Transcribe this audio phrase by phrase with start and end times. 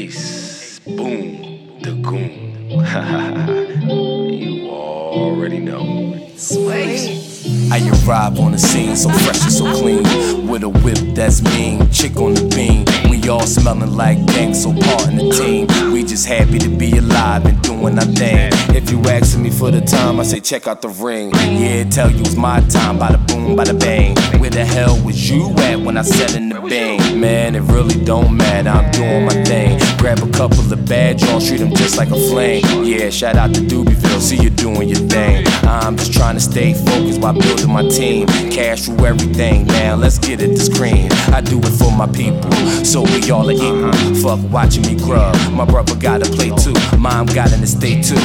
[0.00, 2.70] Ace, Boon, the goon.
[4.32, 6.26] you already know.
[6.36, 7.70] Sweet.
[7.70, 10.48] I arrive on the scene so fresh and so clean.
[10.48, 12.86] With a whip that's mean, chick on the beam.
[13.10, 15.92] We all smelling like gang, so part in the team.
[15.92, 18.49] We just happy to be alive and doing our thing.
[18.90, 21.30] You asking me for the time, I say check out the ring.
[21.32, 24.16] Yeah, tell you it's my time, by the boom, by the bang.
[24.40, 27.20] Where the hell was you at when I said in the bang?
[27.20, 29.78] Man, it really don't matter, I'm doing my thing.
[29.98, 32.64] Grab a couple of bad draws, treat them just like a flame.
[32.84, 35.46] Yeah, shout out to Doobie see you doing your thing.
[35.64, 38.26] I'm just trying to stay focused while building my team.
[38.50, 41.10] Cash through everything, now let's get it to screen.
[41.32, 42.52] I do it for my people,
[42.84, 43.92] so we all are equal.
[44.22, 45.34] Fuck watching me grub.
[45.52, 48.20] My brother gotta play too, mom got in the state too.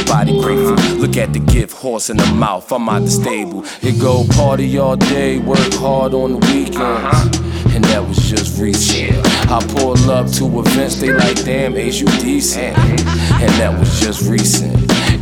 [0.00, 0.96] Everybody grateful.
[0.96, 3.64] Look at the gift horse in the mouth, I'm out the stable.
[3.82, 6.78] It go party all day, work hard on the weekends.
[6.78, 7.74] Uh-huh.
[7.74, 9.14] And that was just recent.
[9.50, 12.78] I pull up to events, they like, damn, Ace, you decent.
[12.78, 13.38] Uh-huh.
[13.42, 14.74] And that was just recent.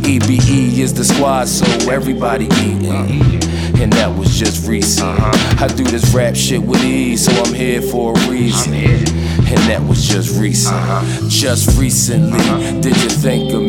[0.07, 2.89] EBE is the squad, so everybody eating.
[2.89, 3.83] Uh-huh.
[3.83, 5.19] And that was just recent.
[5.61, 8.73] I do this rap shit with ease, so I'm here for a reason.
[8.73, 11.29] And that was just recent.
[11.29, 12.39] Just recently,
[12.81, 13.68] did you think of me?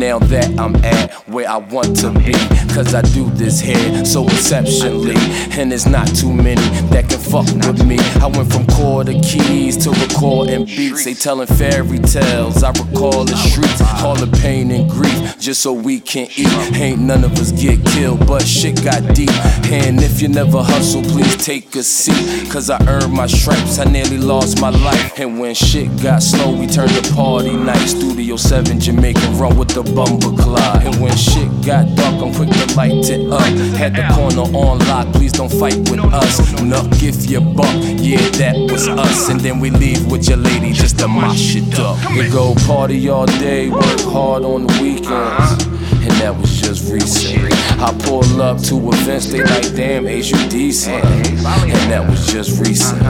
[0.00, 2.32] Now that I'm at where I want to be.
[2.72, 5.14] Cause I do this here so exceptionally.
[5.58, 7.98] And there's not too many that can fuck with me.
[8.18, 11.04] I went from chord to keys to recording beats.
[11.04, 12.62] They telling fairy tales.
[12.62, 16.76] I recall the streets, all the pain and grief, just so we can eat.
[16.76, 19.30] Ain't none of us get killed, but shit got deep.
[19.72, 22.50] And if you never hustle, please take a seat.
[22.50, 25.18] Cause I earned my stripes, I nearly lost my life.
[25.18, 27.86] And when shit got slow, we turned to party night.
[27.86, 30.84] Studio 7, Jamaican run with the bumper clock.
[30.84, 32.49] And when shit got dark, I'm quick
[32.80, 33.42] light it up.
[33.76, 36.40] Had the corner on lock, please don't fight with us.
[36.62, 39.28] Nuck if you buck, yeah, that was us.
[39.28, 41.98] And then we leave with your lady just to mosh it up.
[42.16, 45.66] We go party all day, work hard on the weekends.
[46.04, 47.52] And that was just recent.
[47.86, 51.04] I pull up to events, they like, damn, Ace, you decent.
[51.04, 53.02] And that was just recent.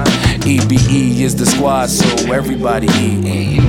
[0.50, 3.60] EBE is the squad, so everybody eating.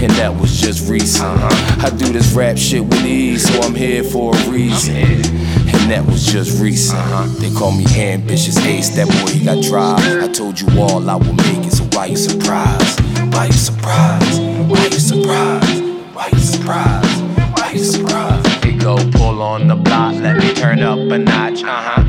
[0.00, 1.26] And that was just recent.
[1.26, 4.94] I do this rap shit with ease, so I'm here for a reason.
[4.94, 7.00] And that was just recent.
[7.40, 10.22] They call me ambitious ace, that boy he got drive.
[10.22, 13.00] I told you all I will make it, so why you surprised?
[13.34, 14.40] Why you surprised?
[14.70, 15.82] Why you surprised?
[16.14, 17.22] Why you surprised?
[17.58, 18.64] Why you surprised?
[18.64, 21.64] He go pull on the block, let me turn up a notch.
[21.64, 22.04] Uh huh,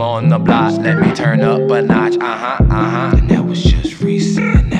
[0.00, 2.16] on the block, let me turn up a notch.
[2.16, 3.16] Uh huh, uh huh.
[3.16, 4.77] And that was just recent.